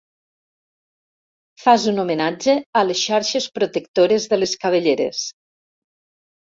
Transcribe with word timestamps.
Fas 1.65 1.85
un 1.93 2.03
homenatge 2.05 2.57
a 2.81 2.85
les 2.89 3.05
xarxes 3.05 3.49
protectores 3.59 4.27
de 4.35 4.43
les 4.45 4.59
cabelleres. 4.67 5.25